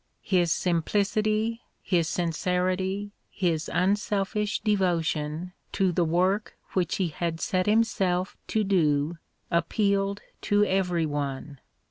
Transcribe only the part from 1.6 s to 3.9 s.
his sin cerity, his